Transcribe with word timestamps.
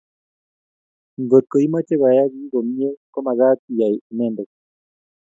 kotko 1.31 1.55
imache 1.65 1.93
koyaak 1.99 2.31
kiy 2.33 2.49
komie 2.51 2.87
ko 3.11 3.17
magat 3.25 3.59
iyai 3.71 3.97
inendet 4.11 4.49